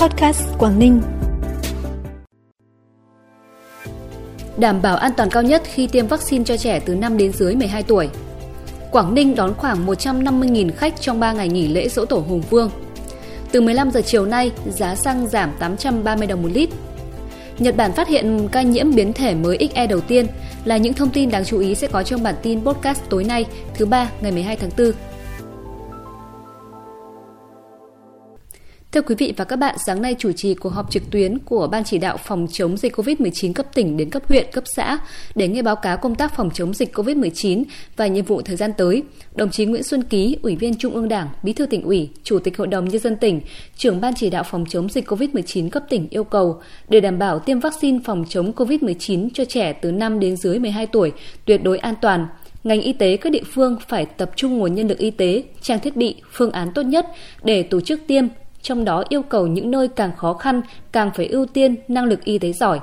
Podcast 0.00 0.42
Quảng 0.58 0.78
Ninh. 0.78 1.00
Đảm 4.56 4.82
bảo 4.82 4.96
an 4.96 5.12
toàn 5.16 5.30
cao 5.30 5.42
nhất 5.42 5.62
khi 5.64 5.86
tiêm 5.86 6.06
vaccine 6.06 6.44
cho 6.44 6.56
trẻ 6.56 6.80
từ 6.80 6.94
5 6.94 7.16
đến 7.16 7.32
dưới 7.32 7.54
12 7.54 7.82
tuổi. 7.82 8.08
Quảng 8.92 9.14
Ninh 9.14 9.34
đón 9.34 9.54
khoảng 9.54 9.86
150.000 9.86 10.70
khách 10.76 11.00
trong 11.00 11.20
3 11.20 11.32
ngày 11.32 11.48
nghỉ 11.48 11.68
lễ 11.68 11.88
Dỗ 11.88 12.04
Tổ 12.04 12.16
Hùng 12.16 12.42
Vương. 12.50 12.70
Từ 13.52 13.60
15 13.60 13.90
giờ 13.90 14.00
chiều 14.06 14.26
nay, 14.26 14.52
giá 14.66 14.94
xăng 14.94 15.28
giảm 15.28 15.52
830 15.58 16.26
đồng 16.26 16.42
một 16.42 16.50
lít. 16.52 16.70
Nhật 17.58 17.76
Bản 17.76 17.92
phát 17.92 18.08
hiện 18.08 18.48
ca 18.52 18.62
nhiễm 18.62 18.94
biến 18.94 19.12
thể 19.12 19.34
mới 19.34 19.68
XE 19.74 19.86
đầu 19.86 20.00
tiên 20.00 20.26
là 20.64 20.76
những 20.76 20.94
thông 20.94 21.10
tin 21.10 21.30
đáng 21.30 21.44
chú 21.44 21.58
ý 21.58 21.74
sẽ 21.74 21.86
có 21.86 22.02
trong 22.02 22.22
bản 22.22 22.34
tin 22.42 22.64
podcast 22.64 23.00
tối 23.08 23.24
nay, 23.24 23.44
thứ 23.74 23.86
ba 23.86 24.10
ngày 24.20 24.32
12 24.32 24.56
tháng 24.56 24.70
4. 24.78 24.92
Thưa 28.92 29.02
quý 29.02 29.14
vị 29.18 29.34
và 29.36 29.44
các 29.44 29.56
bạn, 29.56 29.76
sáng 29.86 30.02
nay 30.02 30.14
chủ 30.18 30.32
trì 30.32 30.54
cuộc 30.54 30.68
họp 30.68 30.90
trực 30.90 31.02
tuyến 31.10 31.38
của 31.38 31.68
Ban 31.72 31.84
chỉ 31.84 31.98
đạo 31.98 32.16
phòng 32.16 32.46
chống 32.52 32.76
dịch 32.76 32.96
COVID-19 32.96 33.52
cấp 33.52 33.66
tỉnh 33.74 33.96
đến 33.96 34.10
cấp 34.10 34.22
huyện, 34.28 34.46
cấp 34.52 34.64
xã 34.76 34.98
để 35.34 35.48
nghe 35.48 35.62
báo 35.62 35.76
cáo 35.76 35.96
công 35.96 36.14
tác 36.14 36.36
phòng 36.36 36.50
chống 36.54 36.74
dịch 36.74 36.96
COVID-19 36.96 37.64
và 37.96 38.06
nhiệm 38.06 38.24
vụ 38.24 38.42
thời 38.42 38.56
gian 38.56 38.70
tới. 38.76 39.02
Đồng 39.34 39.50
chí 39.50 39.64
Nguyễn 39.64 39.82
Xuân 39.82 40.02
Ký, 40.02 40.36
Ủy 40.42 40.56
viên 40.56 40.74
Trung 40.74 40.94
ương 40.94 41.08
Đảng, 41.08 41.28
Bí 41.42 41.52
thư 41.52 41.66
tỉnh 41.66 41.82
ủy, 41.82 42.08
Chủ 42.22 42.38
tịch 42.38 42.58
Hội 42.58 42.66
đồng 42.66 42.88
Nhân 42.88 43.00
dân 43.00 43.16
tỉnh, 43.16 43.40
trưởng 43.76 44.00
Ban 44.00 44.14
chỉ 44.14 44.30
đạo 44.30 44.42
phòng 44.42 44.64
chống 44.68 44.88
dịch 44.88 45.10
COVID-19 45.10 45.70
cấp 45.70 45.82
tỉnh 45.88 46.08
yêu 46.10 46.24
cầu 46.24 46.60
để 46.88 47.00
đảm 47.00 47.18
bảo 47.18 47.38
tiêm 47.38 47.60
vaccine 47.60 47.98
phòng 48.04 48.24
chống 48.28 48.52
COVID-19 48.52 49.28
cho 49.34 49.44
trẻ 49.44 49.72
từ 49.72 49.92
5 49.92 50.20
đến 50.20 50.36
dưới 50.36 50.58
12 50.58 50.86
tuổi 50.86 51.12
tuyệt 51.44 51.62
đối 51.62 51.78
an 51.78 51.94
toàn, 52.02 52.26
ngành 52.64 52.80
y 52.80 52.92
tế 52.92 53.16
các 53.16 53.32
địa 53.32 53.44
phương 53.54 53.76
phải 53.88 54.06
tập 54.06 54.30
trung 54.36 54.58
nguồn 54.58 54.74
nhân 54.74 54.88
lực 54.88 54.98
y 54.98 55.10
tế, 55.10 55.42
trang 55.62 55.80
thiết 55.80 55.96
bị, 55.96 56.14
phương 56.32 56.50
án 56.50 56.68
tốt 56.74 56.82
nhất 56.82 57.06
để 57.42 57.62
tổ 57.62 57.80
chức 57.80 58.00
tiêm 58.06 58.24
trong 58.68 58.84
đó 58.84 59.04
yêu 59.08 59.22
cầu 59.22 59.46
những 59.46 59.70
nơi 59.70 59.88
càng 59.88 60.16
khó 60.16 60.32
khăn 60.32 60.62
càng 60.92 61.10
phải 61.14 61.26
ưu 61.26 61.46
tiên 61.46 61.74
năng 61.88 62.04
lực 62.04 62.24
y 62.24 62.38
tế 62.38 62.52
giỏi. 62.52 62.80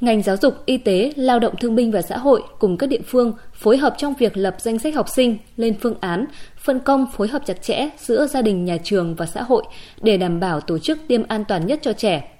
Ngành 0.00 0.22
giáo 0.22 0.36
dục, 0.36 0.54
y 0.66 0.76
tế, 0.76 1.12
lao 1.16 1.38
động 1.38 1.54
thương 1.60 1.74
binh 1.74 1.90
và 1.90 2.02
xã 2.02 2.16
hội 2.18 2.42
cùng 2.58 2.76
các 2.76 2.86
địa 2.86 3.00
phương 3.06 3.32
phối 3.52 3.76
hợp 3.76 3.94
trong 3.98 4.14
việc 4.18 4.36
lập 4.36 4.56
danh 4.58 4.78
sách 4.78 4.94
học 4.94 5.08
sinh, 5.08 5.38
lên 5.56 5.74
phương 5.80 5.94
án, 6.00 6.24
phân 6.56 6.80
công 6.80 7.06
phối 7.16 7.28
hợp 7.28 7.42
chặt 7.46 7.62
chẽ 7.62 7.88
giữa 7.98 8.26
gia 8.26 8.42
đình, 8.42 8.64
nhà 8.64 8.76
trường 8.84 9.14
và 9.14 9.26
xã 9.26 9.42
hội 9.42 9.64
để 10.02 10.16
đảm 10.16 10.40
bảo 10.40 10.60
tổ 10.60 10.78
chức 10.78 10.98
tiêm 11.08 11.22
an 11.28 11.44
toàn 11.48 11.66
nhất 11.66 11.78
cho 11.82 11.92
trẻ, 11.92 12.37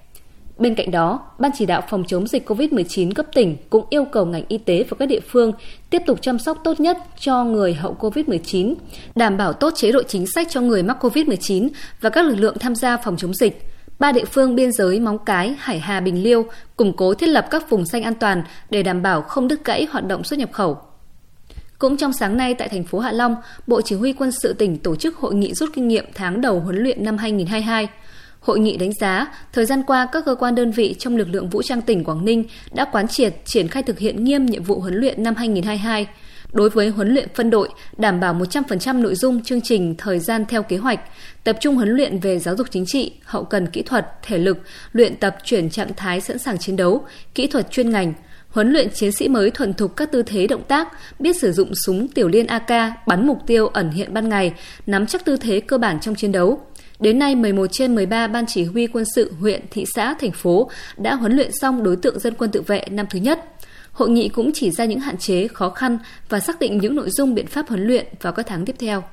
Bên 0.59 0.75
cạnh 0.75 0.91
đó, 0.91 1.19
Ban 1.39 1.51
chỉ 1.55 1.65
đạo 1.65 1.83
phòng 1.89 2.03
chống 2.07 2.27
dịch 2.27 2.49
COVID-19 2.49 3.11
cấp 3.11 3.25
tỉnh 3.33 3.57
cũng 3.69 3.85
yêu 3.89 4.05
cầu 4.05 4.25
ngành 4.25 4.43
y 4.47 4.57
tế 4.57 4.85
và 4.89 4.97
các 4.99 5.05
địa 5.05 5.19
phương 5.19 5.51
tiếp 5.89 6.01
tục 6.05 6.21
chăm 6.21 6.39
sóc 6.39 6.57
tốt 6.63 6.79
nhất 6.79 6.97
cho 7.19 7.43
người 7.43 7.73
hậu 7.73 7.95
COVID-19, 7.99 8.75
đảm 9.15 9.37
bảo 9.37 9.53
tốt 9.53 9.73
chế 9.75 9.91
độ 9.91 10.03
chính 10.03 10.27
sách 10.27 10.47
cho 10.49 10.61
người 10.61 10.83
mắc 10.83 11.05
COVID-19 11.05 11.69
và 12.01 12.09
các 12.09 12.25
lực 12.25 12.35
lượng 12.35 12.57
tham 12.59 12.75
gia 12.75 12.97
phòng 12.97 13.17
chống 13.17 13.33
dịch. 13.33 13.65
Ba 13.99 14.11
địa 14.11 14.25
phương 14.25 14.55
biên 14.55 14.71
giới 14.71 14.99
Móng 14.99 15.19
Cái, 15.25 15.55
Hải 15.59 15.79
Hà, 15.79 15.99
Bình 15.99 16.23
Liêu 16.23 16.45
củng 16.77 16.93
cố 16.93 17.13
thiết 17.13 17.27
lập 17.27 17.47
các 17.51 17.69
vùng 17.69 17.85
xanh 17.85 18.03
an 18.03 18.15
toàn 18.15 18.43
để 18.69 18.83
đảm 18.83 19.01
bảo 19.01 19.21
không 19.21 19.47
đứt 19.47 19.65
gãy 19.65 19.87
hoạt 19.91 20.07
động 20.07 20.23
xuất 20.23 20.39
nhập 20.39 20.49
khẩu. 20.51 20.77
Cũng 21.79 21.97
trong 21.97 22.13
sáng 22.13 22.37
nay 22.37 22.53
tại 22.53 22.69
thành 22.69 22.83
phố 22.83 22.99
Hạ 22.99 23.11
Long, 23.11 23.35
Bộ 23.67 23.81
Chỉ 23.81 23.95
huy 23.95 24.13
quân 24.13 24.31
sự 24.31 24.53
tỉnh 24.53 24.77
tổ 24.77 24.95
chức 24.95 25.17
hội 25.17 25.35
nghị 25.35 25.53
rút 25.53 25.69
kinh 25.73 25.87
nghiệm 25.87 26.05
tháng 26.13 26.41
đầu 26.41 26.59
huấn 26.59 26.77
luyện 26.77 27.03
năm 27.03 27.17
2022. 27.17 27.87
Hội 28.39 28.59
nghị 28.59 28.77
đánh 28.77 28.93
giá, 28.93 29.27
thời 29.53 29.65
gian 29.65 29.83
qua 29.83 30.07
các 30.11 30.25
cơ 30.25 30.35
quan 30.35 30.55
đơn 30.55 30.71
vị 30.71 30.95
trong 30.99 31.17
lực 31.17 31.27
lượng 31.31 31.49
vũ 31.49 31.61
trang 31.61 31.81
tỉnh 31.81 32.03
Quảng 32.03 32.25
Ninh 32.25 32.43
đã 32.71 32.85
quán 32.91 33.07
triệt 33.07 33.35
triển 33.45 33.67
khai 33.67 33.83
thực 33.83 33.99
hiện 33.99 34.23
nghiêm 34.23 34.45
nhiệm 34.45 34.63
vụ 34.63 34.79
huấn 34.79 34.93
luyện 34.93 35.23
năm 35.23 35.35
2022. 35.35 36.07
Đối 36.53 36.69
với 36.69 36.89
huấn 36.89 37.13
luyện 37.13 37.27
phân 37.35 37.49
đội, 37.49 37.69
đảm 37.97 38.19
bảo 38.19 38.33
100% 38.33 39.01
nội 39.01 39.15
dung 39.15 39.43
chương 39.43 39.61
trình 39.61 39.95
thời 39.97 40.19
gian 40.19 40.45
theo 40.45 40.63
kế 40.63 40.77
hoạch, 40.77 40.99
tập 41.43 41.57
trung 41.61 41.75
huấn 41.75 41.89
luyện 41.89 42.19
về 42.19 42.39
giáo 42.39 42.55
dục 42.55 42.67
chính 42.71 42.85
trị, 42.87 43.11
hậu 43.23 43.43
cần 43.43 43.67
kỹ 43.67 43.81
thuật, 43.81 44.07
thể 44.23 44.37
lực, 44.37 44.57
luyện 44.91 45.15
tập 45.15 45.37
chuyển 45.43 45.69
trạng 45.69 45.93
thái 45.97 46.21
sẵn 46.21 46.37
sàng 46.39 46.57
chiến 46.57 46.75
đấu, 46.75 47.05
kỹ 47.35 47.47
thuật 47.47 47.71
chuyên 47.71 47.89
ngành, 47.89 48.13
huấn 48.49 48.71
luyện 48.71 48.89
chiến 48.89 49.11
sĩ 49.11 49.27
mới 49.27 49.51
thuần 49.51 49.73
thục 49.73 49.95
các 49.95 50.11
tư 50.11 50.23
thế 50.23 50.47
động 50.47 50.63
tác, 50.67 50.87
biết 51.19 51.37
sử 51.41 51.51
dụng 51.51 51.71
súng 51.85 52.07
tiểu 52.07 52.27
liên 52.27 52.47
AK, 52.47 53.07
bắn 53.07 53.27
mục 53.27 53.37
tiêu 53.47 53.67
ẩn 53.67 53.91
hiện 53.91 54.13
ban 54.13 54.29
ngày, 54.29 54.53
nắm 54.85 55.07
chắc 55.07 55.25
tư 55.25 55.37
thế 55.37 55.59
cơ 55.59 55.77
bản 55.77 55.99
trong 55.99 56.15
chiến 56.15 56.31
đấu, 56.31 56.61
Đến 56.99 57.19
nay, 57.19 57.35
11 57.35 57.67
trên 57.71 57.95
13 57.95 58.27
ban 58.27 58.45
chỉ 58.47 58.63
huy 58.63 58.87
quân 58.87 59.05
sự 59.15 59.33
huyện, 59.39 59.61
thị 59.71 59.85
xã, 59.95 60.13
thành 60.13 60.31
phố 60.31 60.69
đã 60.97 61.15
huấn 61.15 61.35
luyện 61.35 61.51
xong 61.61 61.83
đối 61.83 61.95
tượng 61.95 62.19
dân 62.19 62.33
quân 62.37 62.51
tự 62.51 62.61
vệ 62.61 62.83
năm 62.91 63.05
thứ 63.09 63.19
nhất. 63.19 63.45
Hội 63.91 64.09
nghị 64.09 64.29
cũng 64.29 64.51
chỉ 64.53 64.71
ra 64.71 64.85
những 64.85 64.99
hạn 64.99 65.17
chế, 65.17 65.47
khó 65.47 65.69
khăn 65.69 65.97
và 66.29 66.39
xác 66.39 66.59
định 66.59 66.77
những 66.77 66.95
nội 66.95 67.09
dung 67.09 67.35
biện 67.35 67.47
pháp 67.47 67.67
huấn 67.67 67.87
luyện 67.87 68.05
vào 68.21 68.33
các 68.33 68.47
tháng 68.47 68.65
tiếp 68.65 68.75
theo. 68.79 69.03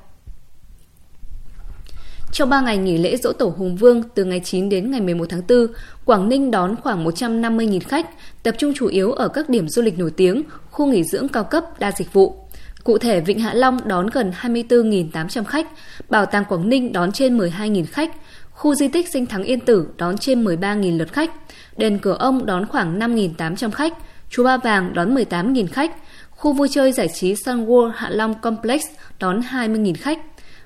Trong 2.31 2.49
3 2.49 2.61
ngày 2.61 2.77
nghỉ 2.77 2.97
lễ 2.97 3.17
dỗ 3.17 3.31
tổ 3.31 3.53
Hùng 3.57 3.75
Vương 3.75 4.03
từ 4.15 4.25
ngày 4.25 4.41
9 4.43 4.69
đến 4.69 4.91
ngày 4.91 5.01
11 5.01 5.25
tháng 5.29 5.41
4, 5.49 5.67
Quảng 6.05 6.29
Ninh 6.29 6.51
đón 6.51 6.75
khoảng 6.83 7.05
150.000 7.05 7.79
khách, 7.79 8.09
tập 8.43 8.55
trung 8.57 8.73
chủ 8.75 8.87
yếu 8.87 9.11
ở 9.11 9.27
các 9.27 9.49
điểm 9.49 9.69
du 9.69 9.81
lịch 9.81 9.99
nổi 9.99 10.11
tiếng, 10.11 10.43
khu 10.71 10.85
nghỉ 10.85 11.03
dưỡng 11.03 11.27
cao 11.27 11.43
cấp 11.43 11.79
đa 11.79 11.91
dịch 11.91 12.13
vụ. 12.13 12.46
Cụ 12.87 12.97
thể, 12.97 13.21
Vịnh 13.21 13.39
Hạ 13.39 13.53
Long 13.53 13.87
đón 13.87 14.07
gần 14.07 14.31
24.800 14.41 15.43
khách, 15.43 15.67
Bảo 16.09 16.25
tàng 16.25 16.45
Quảng 16.45 16.69
Ninh 16.69 16.93
đón 16.93 17.11
trên 17.11 17.37
12.000 17.37 17.85
khách, 17.85 18.11
khu 18.51 18.75
di 18.75 18.87
tích 18.87 19.09
Sinh 19.09 19.25
Thắng 19.25 19.43
Yên 19.43 19.59
Tử 19.59 19.87
đón 19.97 20.17
trên 20.17 20.43
13.000 20.43 20.97
lượt 20.97 21.13
khách, 21.13 21.31
đền 21.77 21.97
Cửa 21.97 22.15
Ông 22.19 22.45
đón 22.45 22.65
khoảng 22.67 22.99
5.800 22.99 23.71
khách, 23.71 23.93
Chùa 24.29 24.43
Ba 24.43 24.57
Vàng 24.57 24.93
đón 24.93 25.15
18.000 25.15 25.67
khách, 25.67 25.91
khu 26.29 26.53
vui 26.53 26.67
chơi 26.71 26.91
giải 26.91 27.07
trí 27.13 27.35
Sun 27.35 27.65
World 27.65 27.91
Hạ 27.95 28.09
Long 28.09 28.41
Complex 28.41 28.81
đón 29.19 29.41
20.000 29.41 29.93
khách, 29.99 30.19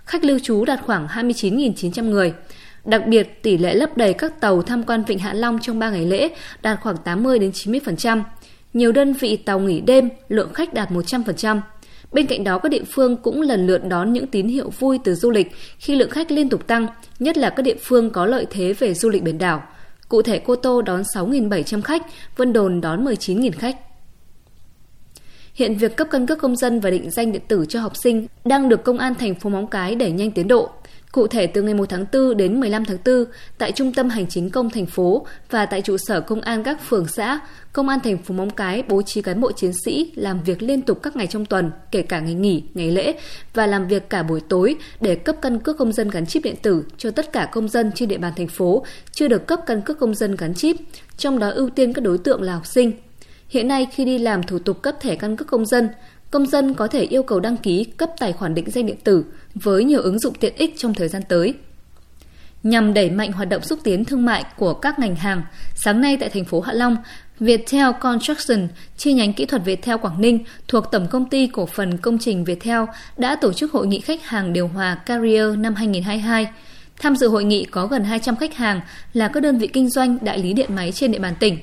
khách 0.06 0.24
lưu 0.24 0.40
trú 0.40 0.66
đạt 0.66 0.80
khoảng 0.86 1.08
29.900 1.08 2.10
người. 2.10 2.34
Đặc 2.86 3.08
biệt, 3.08 3.44
tỷ 3.44 3.58
lệ 3.58 3.74
lấp 3.74 3.98
đầy 3.98 4.14
các 4.14 4.42
tàu 4.42 4.62
tham 4.62 4.84
quan 4.84 5.04
Vịnh 5.04 5.20
Hạ 5.20 5.34
Long 5.34 5.60
trong 5.62 5.80
3 5.80 5.90
ngày 5.90 6.06
lễ 6.06 6.30
đạt 6.62 6.80
khoảng 6.81 6.98
80 6.98 7.40
đến 7.40 7.52
90%. 7.52 8.24
Nhiều 8.74 8.92
đơn 8.92 9.14
vị 9.14 9.38
tàu 9.38 9.60
nghỉ 9.60 9.81
đêm, 9.81 10.10
lượng 10.30 10.54
khách 10.54 10.74
đạt 10.74 10.92
100%. 10.92 11.62
Bên 12.12 12.28
cạnh 12.28 12.44
đó, 12.44 12.58
các 12.58 12.70
địa 12.70 12.84
phương 12.84 13.18
cũng 13.18 13.42
lần 13.42 13.68
lượt 13.68 13.86
đón 13.88 14.14
những 14.14 14.28
tín 14.28 14.48
hiệu 14.48 14.70
vui 14.80 15.00
từ 15.04 15.16
du 15.16 15.30
lịch 15.30 15.52
khi 15.78 15.96
lượng 15.96 16.10
khách 16.10 16.32
liên 16.32 16.50
tục 16.50 16.68
tăng, 16.68 16.88
nhất 17.20 17.38
là 17.38 17.50
các 17.50 17.64
địa 17.64 17.76
phương 17.82 18.10
có 18.10 18.26
lợi 18.26 18.46
thế 18.50 18.74
về 18.74 18.94
du 18.94 19.10
lịch 19.10 19.24
biển 19.24 19.38
đảo. 19.38 19.64
Cụ 20.10 20.22
thể, 20.22 20.40
Cô 20.40 20.56
Tô 20.56 20.82
đón 20.82 21.02
6.700 21.02 21.82
khách, 21.82 22.02
Vân 22.38 22.54
Đồn 22.54 22.82
đón 22.82 23.06
19.000 23.06 23.52
khách. 23.52 23.78
Hiện 25.54 25.78
việc 25.78 25.96
cấp 25.96 26.08
căn 26.12 26.28
cước 26.28 26.40
công 26.40 26.56
dân 26.56 26.80
và 26.80 26.90
định 26.90 27.12
danh 27.12 27.32
điện 27.32 27.42
tử 27.48 27.66
cho 27.70 27.82
học 27.82 27.98
sinh 27.98 28.28
đang 28.46 28.70
được 28.70 28.84
Công 28.84 28.98
an 28.98 29.16
thành 29.16 29.36
phố 29.36 29.50
Móng 29.50 29.68
Cái 29.68 29.96
đẩy 29.96 30.12
nhanh 30.12 30.32
tiến 30.32 30.48
độ. 30.48 30.70
Cụ 31.12 31.28
thể 31.28 31.48
từ 31.48 31.62
ngày 31.62 31.74
1 31.74 31.90
tháng 31.90 32.06
4 32.14 32.38
đến 32.38 32.60
15 32.60 32.86
tháng 32.86 32.98
4, 33.06 33.26
tại 33.58 33.72
Trung 33.72 33.94
tâm 33.94 34.10
Hành 34.10 34.28
chính 34.28 34.50
công 34.50 34.70
thành 34.70 34.86
phố 34.86 35.26
và 35.50 35.66
tại 35.66 35.82
trụ 35.82 35.98
sở 35.98 36.22
công 36.22 36.42
an 36.42 36.64
các 36.64 36.78
phường 36.90 37.08
xã, 37.08 37.40
Công 37.74 37.90
an 37.90 38.00
thành 38.04 38.18
phố 38.18 38.36
Móng 38.36 38.50
Cái 38.50 38.84
bố 38.88 39.02
trí 39.02 39.22
cán 39.22 39.42
bộ 39.42 39.52
chiến 39.52 39.72
sĩ 39.86 40.12
làm 40.16 40.44
việc 40.44 40.62
liên 40.62 40.82
tục 40.82 41.00
các 41.04 41.16
ngày 41.16 41.28
trong 41.28 41.46
tuần, 41.46 41.72
kể 41.92 42.02
cả 42.02 42.20
ngày 42.20 42.34
nghỉ, 42.34 42.64
ngày 42.74 42.92
lễ 42.92 43.14
và 43.54 43.68
làm 43.68 43.88
việc 43.88 44.10
cả 44.10 44.24
buổi 44.24 44.42
tối 44.50 44.76
để 45.00 45.16
cấp 45.16 45.36
căn 45.42 45.60
cước 45.60 45.78
công 45.78 45.94
dân 45.94 46.10
gắn 46.10 46.26
chip 46.26 46.44
điện 46.44 46.56
tử 46.62 46.84
cho 46.98 47.12
tất 47.12 47.34
cả 47.34 47.50
công 47.52 47.68
dân 47.68 47.92
trên 47.96 48.10
địa 48.10 48.18
bàn 48.18 48.34
thành 48.36 48.48
phố 48.48 48.86
chưa 49.12 49.28
được 49.28 49.48
cấp 49.48 49.60
căn 49.66 49.82
cước 49.82 50.00
công 50.00 50.16
dân 50.16 50.36
gắn 50.36 50.54
chip, 50.54 50.76
trong 51.18 51.40
đó 51.40 51.50
ưu 51.50 51.70
tiên 51.70 51.94
các 51.94 52.04
đối 52.04 52.18
tượng 52.18 52.42
là 52.42 52.54
học 52.54 52.66
sinh. 52.66 52.92
Hiện 53.52 53.68
nay 53.68 53.88
khi 53.92 54.06
đi 54.06 54.18
làm 54.18 54.44
thủ 54.44 54.60
tục 54.60 54.82
cấp 54.82 54.96
thẻ 55.02 55.16
căn 55.16 55.38
cước 55.38 55.48
công 55.48 55.66
dân, 55.66 55.90
công 56.31 56.46
dân 56.46 56.74
có 56.74 56.88
thể 56.88 57.03
yêu 57.03 57.24
cầu 57.24 57.40
đăng 57.40 57.58
ký 57.58 57.84
cấp 57.84 58.09
tài 58.19 58.34
khoản 58.34 58.53
định 58.53 58.69
danh 58.69 58.86
điện 58.86 58.97
tử 59.03 59.25
với 59.56 59.84
nhiều 59.84 60.02
ứng 60.02 60.19
dụng 60.19 60.34
tiện 60.34 60.53
ích 60.56 60.74
trong 60.78 60.94
thời 60.94 61.08
gian 61.08 61.22
tới. 61.30 61.53
Nhằm 62.64 62.94
đẩy 62.94 63.09
mạnh 63.09 63.31
hoạt 63.31 63.50
động 63.50 63.62
xúc 63.62 63.80
tiến 63.84 64.06
thương 64.06 64.25
mại 64.25 64.44
của 64.58 64.74
các 64.74 65.00
ngành 65.00 65.16
hàng, 65.16 65.44
sáng 65.75 66.02
nay 66.02 66.18
tại 66.19 66.30
thành 66.30 66.46
phố 66.46 66.62
Hạ 66.62 66.74
Long, 66.74 66.97
Viettel 67.40 67.92
Construction, 68.02 68.68
chi 68.97 69.14
nhánh 69.14 69.34
kỹ 69.34 69.46
thuật 69.46 69.66
Viettel 69.66 69.97
Quảng 69.97 70.22
Ninh 70.22 70.40
thuộc 70.68 70.92
Tổng 70.92 71.08
công 71.08 71.30
ty 71.30 71.47
cổ 71.47 71.66
phần 71.66 71.97
công 71.97 72.18
trình 72.18 72.44
Viettel 72.44 72.81
đã 73.18 73.36
tổ 73.36 73.53
chức 73.53 73.72
hội 73.72 73.88
nghị 73.88 74.00
khách 74.00 74.24
hàng 74.24 74.53
điều 74.53 74.68
hòa 74.68 74.96
Carrier 74.96 75.58
năm 75.58 75.75
2022. 75.75 76.48
Tham 77.02 77.16
dự 77.16 77.28
hội 77.28 77.44
nghị 77.44 77.66
có 77.66 77.88
gần 77.88 78.03
200 78.03 78.36
khách 78.36 78.56
hàng 78.56 78.81
là 79.13 79.28
các 79.28 79.44
đơn 79.44 79.57
vị 79.57 79.68
kinh 79.68 79.89
doanh 79.89 80.18
đại 80.22 80.38
lý 80.38 80.54
điện 80.54 80.75
máy 80.75 80.92
trên 80.92 81.12
địa 81.12 81.19
bàn 81.19 81.33
tỉnh. 81.39 81.57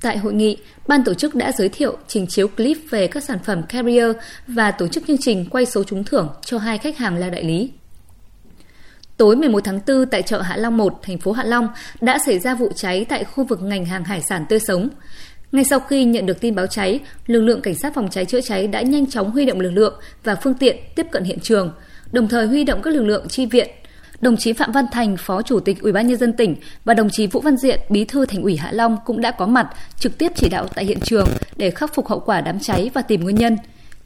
Tại 0.00 0.18
hội 0.18 0.34
nghị, 0.34 0.56
ban 0.86 1.04
tổ 1.04 1.14
chức 1.14 1.34
đã 1.34 1.52
giới 1.52 1.68
thiệu 1.68 1.96
trình 2.08 2.26
chiếu 2.26 2.48
clip 2.48 2.78
về 2.90 3.06
các 3.06 3.24
sản 3.24 3.38
phẩm 3.44 3.62
Carrier 3.68 4.16
và 4.46 4.70
tổ 4.70 4.88
chức 4.88 5.04
chương 5.06 5.18
trình 5.20 5.46
quay 5.50 5.66
số 5.66 5.84
trúng 5.84 6.04
thưởng 6.04 6.28
cho 6.44 6.58
hai 6.58 6.78
khách 6.78 6.98
hàng 6.98 7.16
là 7.16 7.30
đại 7.30 7.44
lý. 7.44 7.70
Tối 9.16 9.36
11 9.36 9.64
tháng 9.64 9.80
4 9.86 10.06
tại 10.06 10.22
chợ 10.22 10.40
Hạ 10.40 10.56
Long 10.56 10.76
1, 10.76 10.98
thành 11.02 11.18
phố 11.18 11.32
Hạ 11.32 11.44
Long 11.44 11.68
đã 12.00 12.18
xảy 12.26 12.38
ra 12.38 12.54
vụ 12.54 12.72
cháy 12.76 13.06
tại 13.08 13.24
khu 13.24 13.44
vực 13.44 13.62
ngành 13.62 13.84
hàng 13.84 14.04
hải 14.04 14.22
sản 14.28 14.44
tươi 14.48 14.58
sống. 14.58 14.88
Ngay 15.52 15.64
sau 15.64 15.80
khi 15.80 16.04
nhận 16.04 16.26
được 16.26 16.40
tin 16.40 16.54
báo 16.54 16.66
cháy, 16.66 17.00
lực 17.26 17.40
lượng 17.40 17.60
cảnh 17.60 17.74
sát 17.74 17.94
phòng 17.94 18.10
cháy 18.10 18.24
chữa 18.24 18.40
cháy 18.40 18.66
đã 18.66 18.82
nhanh 18.82 19.10
chóng 19.10 19.30
huy 19.30 19.44
động 19.44 19.60
lực 19.60 19.70
lượng 19.70 20.00
và 20.24 20.34
phương 20.34 20.54
tiện 20.54 20.76
tiếp 20.96 21.06
cận 21.10 21.24
hiện 21.24 21.40
trường, 21.40 21.72
đồng 22.12 22.28
thời 22.28 22.46
huy 22.46 22.64
động 22.64 22.82
các 22.82 22.94
lực 22.94 23.02
lượng 23.02 23.28
chi 23.28 23.46
viện. 23.46 23.68
Đồng 24.20 24.36
chí 24.36 24.52
Phạm 24.52 24.72
Văn 24.72 24.84
Thành, 24.92 25.16
Phó 25.16 25.42
Chủ 25.42 25.60
tịch 25.60 25.82
Ủy 25.82 25.92
ban 25.92 26.06
nhân 26.06 26.16
dân 26.16 26.32
tỉnh 26.32 26.56
và 26.84 26.94
đồng 26.94 27.10
chí 27.10 27.26
Vũ 27.26 27.40
Văn 27.40 27.56
Diện, 27.56 27.80
Bí 27.88 28.04
thư 28.04 28.26
Thành 28.26 28.42
ủy 28.42 28.56
Hạ 28.56 28.72
Long 28.72 28.96
cũng 29.04 29.20
đã 29.20 29.30
có 29.30 29.46
mặt 29.46 29.68
trực 29.98 30.18
tiếp 30.18 30.32
chỉ 30.34 30.48
đạo 30.48 30.68
tại 30.74 30.84
hiện 30.84 31.00
trường 31.00 31.28
để 31.56 31.70
khắc 31.70 31.94
phục 31.94 32.08
hậu 32.08 32.20
quả 32.20 32.40
đám 32.40 32.60
cháy 32.60 32.90
và 32.94 33.02
tìm 33.02 33.20
nguyên 33.20 33.36
nhân. 33.36 33.56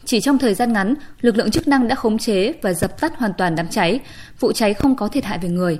Chỉ 0.04 0.20
trong 0.20 0.38
thời 0.38 0.54
gian 0.54 0.72
ngắn, 0.72 0.94
lực 1.20 1.36
lượng 1.36 1.50
chức 1.50 1.68
năng 1.68 1.88
đã 1.88 1.94
khống 1.94 2.18
chế 2.18 2.52
và 2.62 2.72
dập 2.72 3.00
tắt 3.00 3.12
hoàn 3.16 3.32
toàn 3.38 3.54
đám 3.54 3.68
cháy. 3.68 4.00
Vụ 4.40 4.52
cháy 4.52 4.74
không 4.74 4.96
có 4.96 5.08
thiệt 5.08 5.24
hại 5.24 5.38
về 5.38 5.48
người. 5.48 5.78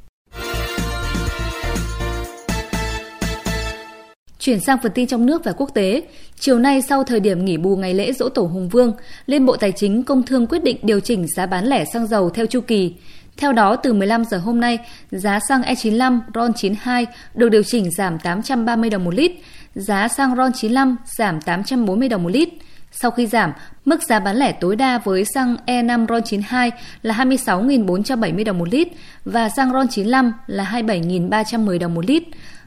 Chuyển 4.39 4.61
sang 4.61 4.79
phần 4.83 4.93
tin 4.95 5.07
trong 5.07 5.27
nước 5.27 5.45
và 5.45 5.53
quốc 5.53 5.71
tế, 5.75 6.03
chiều 6.41 6.59
nay 6.59 6.83
sau 6.83 7.05
thời 7.05 7.21
điểm 7.21 7.45
nghỉ 7.45 7.57
bù 7.57 7.77
ngày 7.77 7.95
lễ 7.95 8.13
Dỗ 8.13 8.29
Tổ 8.29 8.43
Hùng 8.43 8.69
Vương, 8.69 8.93
Liên 9.27 9.47
Bộ 9.47 9.57
Tài 9.57 9.73
chính 9.73 10.03
Công 10.03 10.23
Thương 10.23 10.47
quyết 10.47 10.65
định 10.65 10.77
điều 10.83 11.01
chỉnh 11.01 11.27
giá 11.37 11.47
bán 11.47 11.67
lẻ 11.67 11.85
xăng 11.85 12.07
dầu 12.07 12.31
theo 12.31 12.47
chu 12.47 12.61
kỳ. 12.61 12.95
Theo 13.37 13.53
đó, 13.53 13.77
từ 13.77 13.93
15 13.93 14.25
giờ 14.25 14.39
hôm 14.39 14.61
nay, 14.61 14.79
giá 15.11 15.41
xăng 15.49 15.63
E95 15.63 16.21
RON92 16.33 17.07
được 17.35 17.49
điều 17.49 17.63
chỉnh 17.63 17.91
giảm 17.91 18.19
830 18.19 18.91
đồng 18.91 19.05
một 19.05 19.15
lít, 19.15 19.33
giá 19.75 20.09
xăng 20.09 20.35
RON95 20.35 20.97
giảm 21.05 21.41
840 21.41 22.09
đồng 22.09 22.23
một 22.23 22.29
lít. 22.33 22.49
Sau 22.91 23.11
khi 23.11 23.27
giảm, 23.27 23.53
mức 23.85 24.03
giá 24.03 24.21
bán 24.21 24.37
lẻ 24.37 24.53
tối 24.53 24.77
đa 24.77 24.99
với 24.99 25.25
xăng 25.25 25.57
E5 25.67 26.07
RON92 26.07 26.71
là 27.03 27.15
26.470 27.15 28.45
đồng 28.45 28.59
một 28.59 28.69
lít 28.69 28.89
và 29.25 29.49
xăng 29.49 29.73
RON95 29.73 30.33
là 30.47 30.65
27.310 30.73 31.79
đồng 31.79 31.95
một 31.95 32.05
lít. 32.05 32.23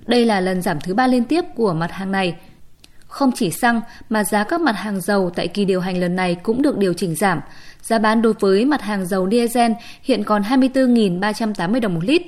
Đây 0.08 0.26
là 0.26 0.40
lần 0.40 0.62
giảm 0.62 0.80
thứ 0.80 0.94
ba 0.94 1.08
liên 1.08 1.24
tiếp 1.24 1.46
của 1.56 1.74
mặt 1.74 1.92
hàng 1.92 2.12
này. 2.12 2.36
Không 3.16 3.32
chỉ 3.32 3.52
xăng 3.52 3.82
mà 4.10 4.24
giá 4.24 4.44
các 4.44 4.62
mặt 4.62 4.76
hàng 4.76 5.02
dầu 5.02 5.32
tại 5.36 5.48
kỳ 5.48 5.66
điều 5.66 5.82
hành 5.82 5.98
lần 5.98 6.16
này 6.16 6.36
cũng 6.36 6.62
được 6.62 6.78
điều 6.78 6.94
chỉnh 6.94 7.16
giảm. 7.16 7.42
Giá 7.82 8.00
bán 8.00 8.22
đối 8.22 8.34
với 8.40 8.66
mặt 8.66 8.82
hàng 8.82 9.06
dầu 9.06 9.30
diesel 9.32 9.72
hiện 10.02 10.24
còn 10.24 10.42
24.380 10.42 11.80
đồng 11.80 11.94
một 11.94 12.04
lít 12.04 12.22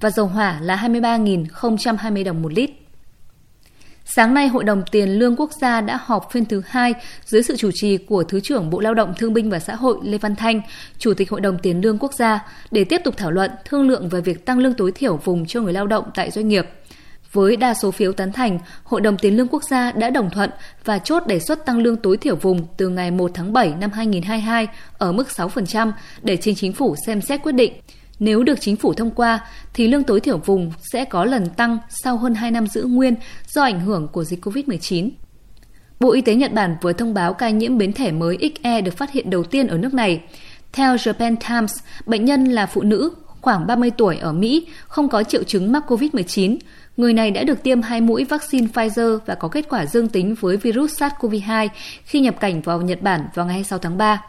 và 0.00 0.10
dầu 0.10 0.26
hỏa 0.26 0.58
là 0.62 0.76
23.020 0.76 2.24
đồng 2.24 2.42
một 2.42 2.52
lít. 2.52 2.70
Sáng 4.04 4.34
nay, 4.34 4.48
Hội 4.48 4.64
đồng 4.64 4.82
Tiền 4.90 5.08
lương 5.08 5.36
Quốc 5.36 5.50
gia 5.52 5.80
đã 5.80 5.98
họp 6.02 6.32
phiên 6.32 6.44
thứ 6.44 6.62
hai 6.66 6.94
dưới 7.24 7.42
sự 7.42 7.56
chủ 7.56 7.70
trì 7.74 7.96
của 7.96 8.22
Thứ 8.22 8.40
trưởng 8.40 8.70
Bộ 8.70 8.80
Lao 8.80 8.94
động 8.94 9.14
Thương 9.18 9.34
binh 9.34 9.50
và 9.50 9.58
Xã 9.58 9.74
hội 9.74 9.98
Lê 10.02 10.18
Văn 10.18 10.36
Thanh, 10.36 10.60
Chủ 10.98 11.14
tịch 11.14 11.30
Hội 11.30 11.40
đồng 11.40 11.58
Tiền 11.58 11.80
lương 11.80 11.98
Quốc 11.98 12.14
gia, 12.14 12.46
để 12.70 12.84
tiếp 12.84 13.00
tục 13.04 13.14
thảo 13.16 13.30
luận, 13.30 13.50
thương 13.64 13.88
lượng 13.88 14.08
về 14.08 14.20
việc 14.20 14.46
tăng 14.46 14.58
lương 14.58 14.74
tối 14.74 14.92
thiểu 14.92 15.16
vùng 15.16 15.46
cho 15.46 15.60
người 15.60 15.72
lao 15.72 15.86
động 15.86 16.04
tại 16.14 16.30
doanh 16.30 16.48
nghiệp. 16.48 16.66
Với 17.32 17.56
đa 17.56 17.74
số 17.74 17.90
phiếu 17.90 18.12
tán 18.12 18.32
thành, 18.32 18.58
Hội 18.84 19.00
đồng 19.00 19.18
Tiền 19.18 19.36
lương 19.36 19.48
Quốc 19.48 19.64
gia 19.64 19.92
đã 19.92 20.10
đồng 20.10 20.30
thuận 20.30 20.50
và 20.84 20.98
chốt 20.98 21.26
đề 21.26 21.40
xuất 21.40 21.66
tăng 21.66 21.78
lương 21.78 21.96
tối 21.96 22.16
thiểu 22.16 22.36
vùng 22.36 22.66
từ 22.76 22.88
ngày 22.88 23.10
1 23.10 23.30
tháng 23.34 23.52
7 23.52 23.74
năm 23.80 23.90
2022 23.90 24.66
ở 24.98 25.12
mức 25.12 25.28
6% 25.36 25.92
để 26.22 26.36
trình 26.36 26.54
chính 26.54 26.72
phủ 26.72 26.96
xem 27.06 27.20
xét 27.20 27.42
quyết 27.42 27.52
định. 27.52 27.72
Nếu 28.18 28.42
được 28.42 28.60
chính 28.60 28.76
phủ 28.76 28.94
thông 28.94 29.10
qua, 29.10 29.40
thì 29.74 29.88
lương 29.88 30.02
tối 30.02 30.20
thiểu 30.20 30.38
vùng 30.38 30.72
sẽ 30.92 31.04
có 31.04 31.24
lần 31.24 31.48
tăng 31.48 31.78
sau 31.88 32.16
hơn 32.16 32.34
2 32.34 32.50
năm 32.50 32.66
giữ 32.66 32.84
nguyên 32.84 33.14
do 33.48 33.62
ảnh 33.62 33.80
hưởng 33.80 34.08
của 34.08 34.24
dịch 34.24 34.44
COVID-19. 34.46 35.10
Bộ 36.00 36.12
Y 36.12 36.20
tế 36.20 36.34
Nhật 36.34 36.52
Bản 36.52 36.76
vừa 36.82 36.92
thông 36.92 37.14
báo 37.14 37.34
ca 37.34 37.50
nhiễm 37.50 37.78
biến 37.78 37.92
thể 37.92 38.12
mới 38.12 38.52
XE 38.62 38.80
được 38.80 38.96
phát 38.96 39.12
hiện 39.12 39.30
đầu 39.30 39.44
tiên 39.44 39.66
ở 39.66 39.78
nước 39.78 39.94
này. 39.94 40.20
Theo 40.72 40.96
Japan 40.96 41.36
Times, 41.48 41.72
bệnh 42.06 42.24
nhân 42.24 42.44
là 42.44 42.66
phụ 42.66 42.82
nữ 42.82 43.14
khoảng 43.40 43.66
30 43.66 43.90
tuổi 43.90 44.16
ở 44.16 44.32
Mỹ, 44.32 44.66
không 44.88 45.08
có 45.08 45.22
triệu 45.22 45.42
chứng 45.42 45.72
mắc 45.72 45.84
COVID-19. 45.88 46.56
Người 46.96 47.12
này 47.12 47.30
đã 47.30 47.44
được 47.44 47.62
tiêm 47.62 47.82
hai 47.82 48.00
mũi 48.00 48.24
vaccine 48.24 48.66
Pfizer 48.74 49.18
và 49.26 49.34
có 49.34 49.48
kết 49.48 49.68
quả 49.68 49.86
dương 49.86 50.08
tính 50.08 50.34
với 50.40 50.56
virus 50.56 51.02
SARS-CoV-2 51.02 51.68
khi 52.04 52.20
nhập 52.20 52.40
cảnh 52.40 52.60
vào 52.60 52.80
Nhật 52.82 53.02
Bản 53.02 53.20
vào 53.34 53.46
ngày 53.46 53.52
26 53.52 53.78
tháng 53.78 53.98
3. 53.98 54.22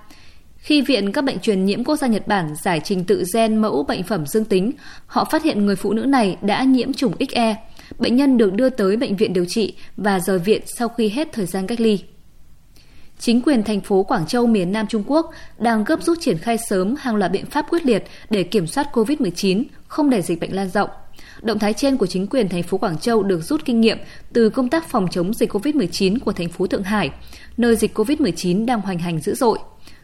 Khi 0.58 0.82
Viện 0.82 1.12
các 1.12 1.24
bệnh 1.24 1.40
truyền 1.40 1.66
nhiễm 1.66 1.84
quốc 1.84 1.96
gia 1.96 2.08
Nhật 2.08 2.28
Bản 2.28 2.54
giải 2.64 2.82
trình 2.84 3.04
tự 3.04 3.24
gen 3.34 3.58
mẫu 3.58 3.84
bệnh 3.84 4.04
phẩm 4.04 4.26
dương 4.26 4.46
tính, 4.46 4.72
họ 5.06 5.24
phát 5.24 5.44
hiện 5.44 5.66
người 5.66 5.76
phụ 5.76 5.94
nữ 5.94 6.02
này 6.02 6.38
đã 6.42 6.64
nhiễm 6.64 6.94
chủng 6.94 7.14
XE. 7.30 7.56
Bệnh 8.00 8.16
nhân 8.16 8.38
được 8.38 8.54
đưa 8.54 8.70
tới 8.70 8.98
bệnh 8.98 9.16
viện 9.16 9.34
điều 9.34 9.46
trị 9.46 9.74
và 9.98 10.20
rời 10.20 10.40
viện 10.40 10.62
sau 10.78 10.88
khi 10.90 11.10
hết 11.10 11.28
thời 11.34 11.46
gian 11.46 11.68
cách 11.68 11.80
ly. 11.80 12.00
Chính 13.22 13.42
quyền 13.42 13.64
thành 13.64 13.82
phố 13.82 14.04
Quảng 14.04 14.26
Châu 14.26 14.48
miền 14.48 14.72
Nam 14.72 14.88
Trung 14.88 15.04
Quốc 15.08 15.32
đang 15.58 15.84
gấp 15.84 16.04
rút 16.04 16.18
triển 16.22 16.38
khai 16.38 16.58
sớm 16.58 16.96
hàng 17.00 17.16
loạt 17.16 17.32
biện 17.32 17.46
pháp 17.46 17.66
quyết 17.70 17.86
liệt 17.86 18.04
để 18.30 18.44
kiểm 18.44 18.68
soát 18.68 18.88
COVID-19, 18.94 19.64
không 19.88 20.10
để 20.10 20.22
dịch 20.22 20.40
bệnh 20.40 20.56
lan 20.56 20.70
rộng. 20.70 20.90
Động 21.42 21.60
thái 21.60 21.74
trên 21.74 21.98
của 21.98 22.08
chính 22.08 22.28
quyền 22.28 22.50
thành 22.50 22.64
phố 22.64 22.78
Quảng 22.78 22.98
Châu 22.98 23.24
được 23.24 23.44
rút 23.44 23.66
kinh 23.66 23.82
nghiệm 23.82 23.98
từ 24.34 24.50
công 24.50 24.70
tác 24.70 24.90
phòng 24.90 25.08
chống 25.12 25.34
dịch 25.34 25.54
COVID-19 25.54 26.20
của 26.20 26.34
thành 26.34 26.50
phố 26.50 26.68
Thượng 26.68 26.84
Hải, 26.84 27.10
nơi 27.58 27.76
dịch 27.76 27.98
COVID-19 27.98 28.66
đang 28.66 28.82
hoành 28.82 29.00
hành 29.00 29.20
dữ 29.20 29.36
dội. 29.36 29.60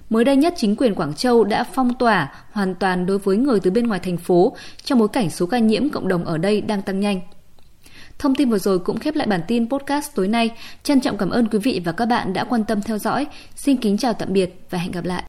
Mới 0.09 0.23
đây 0.23 0.35
nhất, 0.35 0.53
chính 0.57 0.75
quyền 0.75 0.95
Quảng 0.95 1.13
Châu 1.13 1.43
đã 1.43 1.63
phong 1.73 1.93
tỏa 1.99 2.33
hoàn 2.51 2.75
toàn 2.75 3.05
đối 3.05 3.17
với 3.17 3.37
người 3.37 3.59
từ 3.59 3.71
bên 3.71 3.87
ngoài 3.87 3.99
thành 4.03 4.17
phố 4.17 4.55
trong 4.83 4.99
bối 4.99 5.07
cảnh 5.07 5.29
số 5.29 5.45
ca 5.45 5.59
nhiễm 5.59 5.89
cộng 5.89 6.07
đồng 6.07 6.25
ở 6.25 6.37
đây 6.37 6.61
đang 6.61 6.81
tăng 6.81 6.99
nhanh. 6.99 7.21
Thông 8.19 8.35
tin 8.35 8.49
vừa 8.49 8.59
rồi 8.59 8.79
cũng 8.79 8.97
khép 8.97 9.15
lại 9.15 9.27
bản 9.27 9.41
tin 9.47 9.69
podcast 9.69 10.15
tối 10.15 10.27
nay. 10.27 10.49
Trân 10.83 11.01
trọng 11.01 11.17
cảm 11.17 11.29
ơn 11.29 11.47
quý 11.47 11.59
vị 11.59 11.81
và 11.85 11.91
các 11.91 12.05
bạn 12.05 12.33
đã 12.33 12.43
quan 12.43 12.63
tâm 12.63 12.81
theo 12.81 12.97
dõi. 12.97 13.27
Xin 13.55 13.77
kính 13.77 13.97
chào 13.97 14.13
tạm 14.13 14.33
biệt 14.33 14.61
và 14.69 14.77
hẹn 14.77 14.91
gặp 14.91 15.05
lại. 15.05 15.23